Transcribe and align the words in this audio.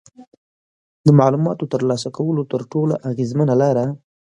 د 1.05 1.07
معلوماتو 1.19 1.69
ترلاسه 1.73 2.09
کولو 2.17 2.41
تر 2.51 2.61
ټولو 2.71 2.93
اغیزمنه 3.09 3.53
لاره 3.61 3.85